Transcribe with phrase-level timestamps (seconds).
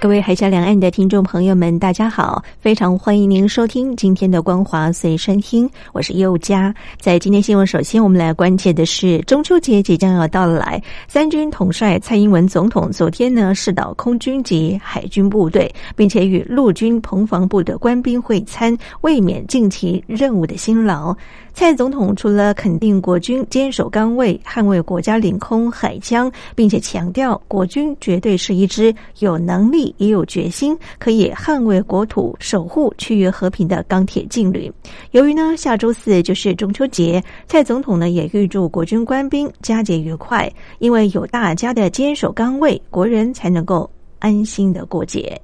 [0.00, 2.42] 各位海峡两岸的听众朋友们，大家好！
[2.58, 6.74] 非常欢迎您收听今天的光华随身听，我是佑佳。
[6.98, 21.14] 在今天新闻，首先我们来关切的是中秋节即将要到来，三军统帅蔡英文总统昨天呢视导空军及海军部队，并且与陆军彭防部的官兵会餐，卫冕近期任务的辛劳。
[21.52, 34.72] 蔡总统除了肯定国军坚守岗位、捍卫国家领空海疆，并且强调国军绝对是一支有能力也有决心可以捍卫国土、守护区域和平的钢铁劲旅。
[35.10, 45.40] 由于呢下周四就是中秋节，蔡总统呢也预祝国军官兵佳节愉快，因为有大家的坚守岗位，国人才能够安心的过节。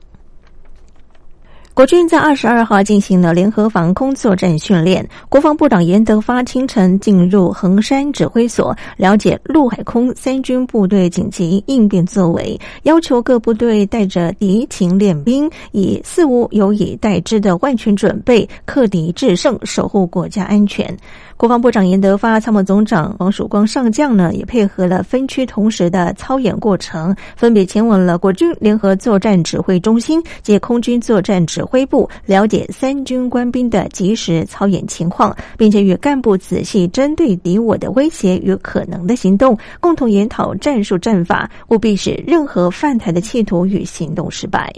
[1.76, 5.06] 国军在二十二号进行了联合防空作战训练。
[5.28, 20.96] 国防部长严德发清晨进入衡山指挥所，了解陆海空三军部队紧急应变作为，要求各部队带着敌情练兵，以四无有以待之的万全准备，克敌制胜，守护国家安全。
[21.36, 44.72] 国防部长严德发、参谋总长王曙光上将呢，也配合了分区同时的操演过程，分别前往了国军联合作战指挥中心及空军作战指挥部，了解三军官兵的及时操演情况，并且与干部仔细针对敌我的威胁与可能的行动，共同研讨战术战法，务必使任何犯台的企图与行动失败。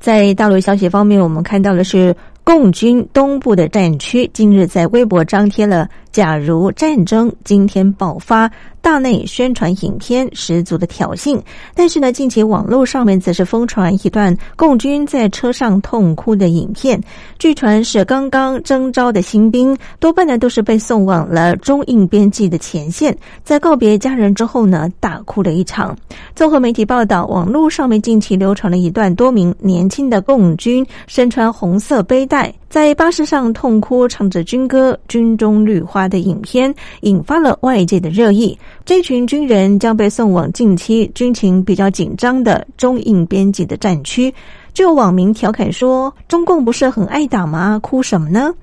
[0.00, 2.16] 在大陆消息方面，我们看到的是。
[2.48, 11.38] 共军东部的战区近日在微博张贴了“假如战争今天爆发”大内宣传影片，十足的挑衅。
[11.74, 16.98] 但是呢，近期网络上面则是疯传一段共军在车上痛哭的影片，
[17.38, 25.94] 据传是刚刚征召的新兵，多半呢都是被送往了中印边境的前线，在告别家人之后呢，大哭了一场。
[26.34, 32.54] 综合媒体报道，网络上面近期流传了一段多名年轻的共军身穿红色背带。
[32.68, 38.56] 在巴士上痛哭，唱着军歌《军中绿花》的影片，引发了外界的热议。
[38.84, 44.32] 这群军人将被送往近期军情比较紧张的中印边境的战区。
[44.74, 47.78] 就有网民调侃说：“中共不是很爱打吗？
[47.82, 48.54] 哭什么呢？”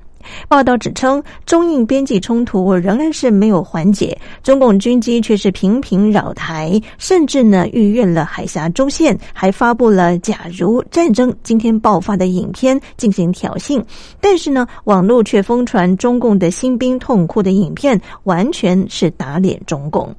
[0.47, 13.83] 报道指称，中印边境冲突仍然是没有缓解，中共军机却是频频扰台，甚至呢逾越了海峡中线，还发布了“假如战争今天爆发”的影片进行挑衅。
[14.19, 20.15] 但是呢，网络却疯传中共的新兵痛哭的影片，完全是打脸中共。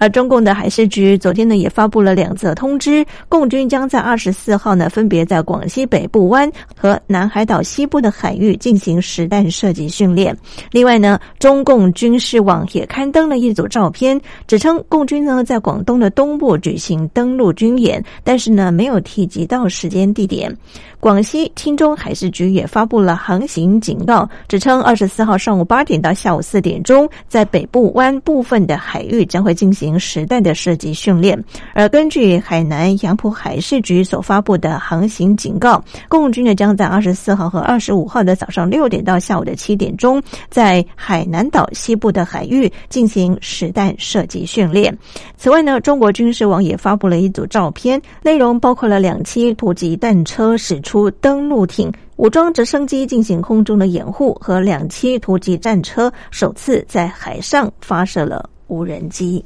[0.00, 10.34] 而中共的海事局昨天呢也发布了两则通知，共军将在二十四号呢分别在广西北部湾和南海岛西部的海域进行实弹射击训练。
[10.70, 20.56] 另外呢，中共军事网也刊登了一组照片，指称共军呢在广东的东部举行登陆军演，但是呢没有提及到时间地点。
[21.00, 31.42] 广西钦州海事局也发布了航行警告，指称二十四号上午八点到下午四点钟，在北部湾部分的海域将会进行实弹的射击训练。
[31.72, 44.94] 而根据海南杨浦海事局所发布的航行警告，共军呢将在二十四号和二十五号的早上六点到下午的七点钟，在海南岛西部的海域进行实弹射击训练。
[45.38, 50.89] 此外呢，中国军事网也发布了一组照片，内容包括了两栖突击弹车使出。
[50.90, 59.44] 出登陆艇、武装直升机进行空中的掩护，和两栖突击战车首次在海上发射了无人机。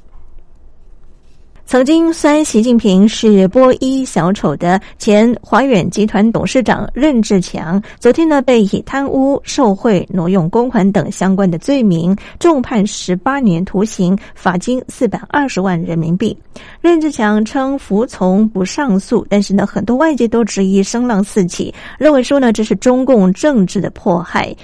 [1.67, 16.37] 曾经酸习近平是波衣小丑的前华远集团董事长任志强，昨天呢被以贪污、受贿、挪用公款等相关的罪名重判十八年徒刑，罚金四百二十万人民币。
[16.83, 24.55] 任志强称服从不上诉，但是呢，很多外界都质疑声浪四起，认为说呢这是中共政治的迫害。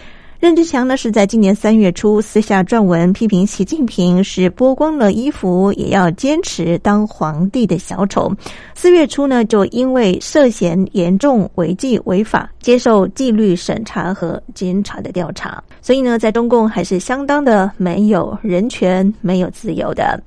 [0.40, 8.34] 任志强呢是在今年三月初私下撰文批评习近平是剥光了衣服也要坚持当皇帝的小丑。
[8.75, 15.62] 四月初呢就因为涉嫌严重违纪违法，接受纪律审查和监察的调查。
[15.82, 20.19] 所以呢，在中共还是相当的没有人权、没有自由的。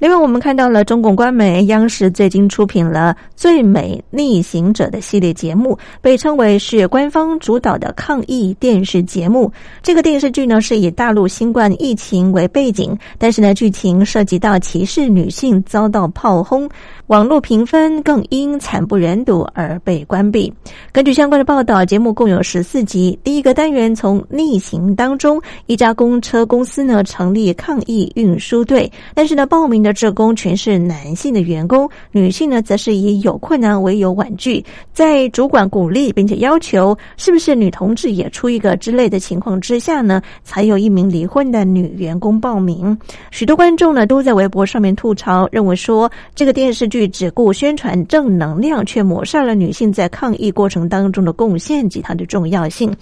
[0.00, 9.52] 另外，我们看到了中共官媒央视最近出品了《最美逆行者》的系列节目，被称为是官方主导的抗疫电视节目。
[9.82, 16.66] 这个电视剧呢是以大陆新冠疫情为背景，但是呢剧情涉及到歧视女性，遭到炮轰。
[17.08, 20.50] 网络评分更因惨不忍睹而被关闭。
[20.92, 23.18] 根据相关的报道，节目共有十四集。
[23.22, 34.64] 第一个单元从逆行当中，一家公车公司呢成立抗疫运输队，但是呢报名的职工全是男性的员工，女性呢则是以有困难为由婉拒。
[34.92, 42.96] 在主管鼓励并且要求是不是女同志也出一个之类的情况之下呢，才有一名离婚的女员工报名。
[43.30, 47.00] 许多观众呢都在微博上面吐槽，认为说这个电视剧。
[47.10, 52.94] 只顾宣传正能量，却抹杀了女性在抗疫过程当中的贡献及它的重要性。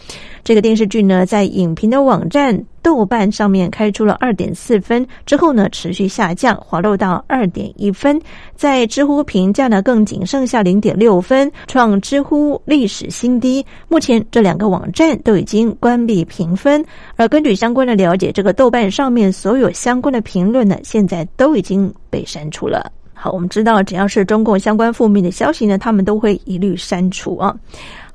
[0.42, 8.20] 这个电视剧呢，在影评的网站豆瓣上面开出了二点四分，之后呢持续下降，滑落到二点一分。
[8.54, 13.64] 在知乎评价呢，更仅剩下零点六分，创知乎历史新低。
[13.88, 16.84] 目前这两个网站都已经关闭评分，
[17.16, 22.90] 而根据相关的了解，这个豆瓣上面所有相关的评论呢，现在都已经被删除了。
[23.20, 27.52] 好，我们知道，只要是中共相关负面的消息呢，他们都会一律删除啊。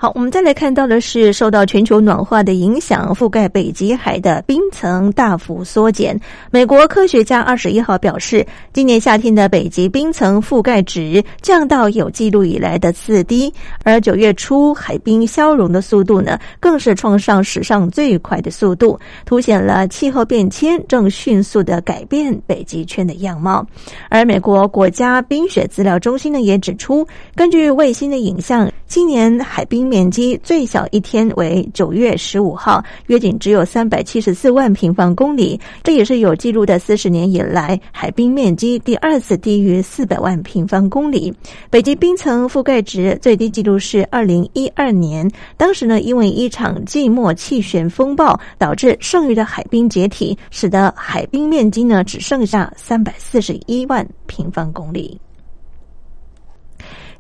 [0.04, 6.20] 好，我们再来看到的是，受到全球暖化的影响，覆盖北极海的冰层大幅缩减。
[6.52, 13.50] 美国科学家二十一号表示，今年夏天的北极冰层覆盖值降到有记录以来的次低，
[13.86, 23.66] 而九月初海冰消融的速度呢，更是创上史上最快的速度，凸显了气候变迁正迅速的改变北极圈的样貌。
[24.10, 27.08] 而美国国家冰雪资料中心呢，也指出，
[27.38, 29.93] 根据卫星的影像，今年海冰。
[29.94, 41.32] 面积最小一天为九月十五号，约仅只有三百七十四万平方公里，这也是有记录的四十年以来海冰面积第二次低于四百万平方公里。
[41.70, 55.20] 北极冰层覆盖值最低记录是二零一二年，当时呢因为一场季末气旋风暴导致剩余的海冰解体，使得海冰面积呢只剩下三百四十一万平方公里。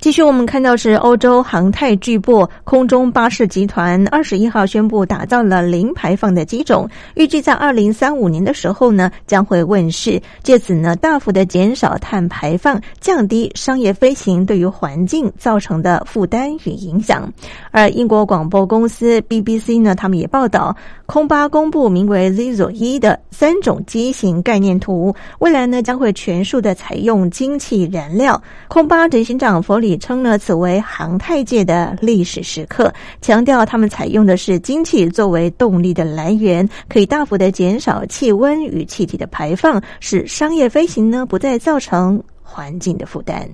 [0.03, 6.85] 继续，我们看到是欧洲航太巨擘空中巴士集团二十一号宣布打造了零排放的机种，
[7.15, 17.31] 预计在二零三五年的时候呢将会问世，借此呢大幅的减少碳排放，降低商业飞行对于环境造成的负担与影响。
[17.71, 28.43] 而英国广播公司 BBC 呢，他们也报道，空巴公布名为 Zero 一的三种机型概念图，未来呢将会全数的采用氢气燃料。
[28.67, 29.92] 空巴执行长弗里。
[29.97, 43.47] 称呢，此为航太界的历史时刻，强调他们采用的是氢气作为动力的来源，可以大幅的减少气温与气体的排放，使商业飞行呢不再造成环境的负担。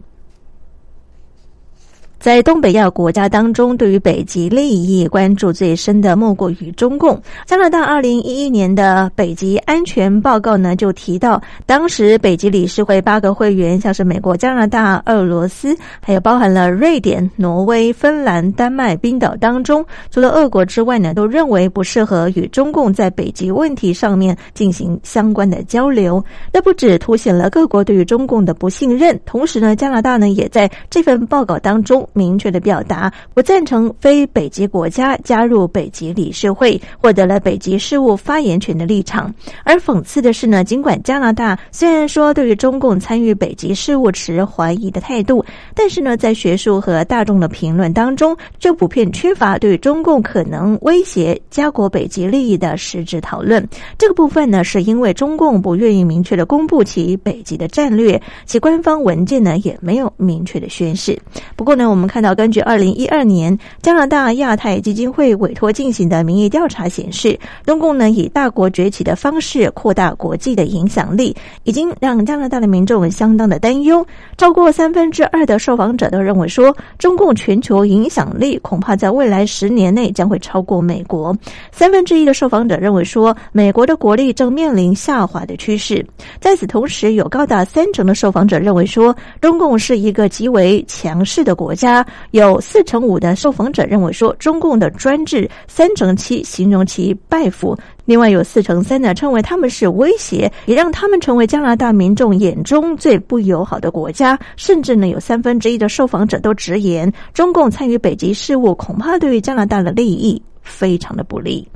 [2.19, 7.18] 在东北亚国家当中，对于北极利益关注最深的莫过于中共。
[7.45, 26.22] 加拿大二零一一年的北极安全报告呢，就提到，当时北极理事会八个会员，像是美国、加拿大、俄罗斯，还有包含了瑞典、挪威、芬兰、丹麦、冰岛当中，除了俄国之外呢，都认为不适合与中共在北极问题上面进行相关的交流。
[26.51, 32.06] 那不止凸显了各国对于中共的不信任，同时呢，加拿大呢也在这份报告当中。
[32.14, 39.34] 明确的表达不赞成非北极国家加入北极理事会，获得了北极事务发言权的立场。
[39.63, 53.66] 而讽刺的是呢，尽管加拿大虽然说对于中共参与北极事务持怀疑的态度，但是呢，在学术和大众的评论当中，就普遍缺乏对中共可能威胁加国北极利益的实质讨论。
[53.98, 61.18] 这个部分呢，是因为中共不愿意明确的公布其北极的战略，其官方文件呢也没有明确的宣示。
[61.56, 61.99] 不过呢，我们。
[62.00, 74.06] 我们看到，根据二零一二年加拿大亚太基金会委托进行的民意调查显示，中共呢以大国崛起的方式扩大国际的影响力，已经让加拿大的民众相当的担忧。
[74.38, 81.36] 超过三分之二的受访者都认为说，中共全球影响力恐怕在未来十年内将会超过美国。
[81.70, 86.06] 三分之一的受访者认为说，美国的国力正面临下滑的趋势。
[86.39, 91.88] 在此同时，有高达三成的受访者认为说，中共是一个极为强势的国家
[92.31, 97.77] 有四成五的受访者认为说，中共的专制，三成七形容其败腐。
[98.05, 104.38] 另外有四成三呢称为他们是威胁，也让他们成为加拿大民众眼中最不友好的国家。
[104.55, 111.67] 甚至呢有三分之一的受访者都直言，中共参与北极事务，恐怕对于加拿大的利益非常的不利。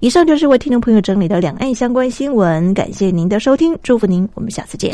[0.00, 4.92] 以上就是为听众朋友整理的两岸相关新闻，感谢您的收听，祝福您，我们下次见。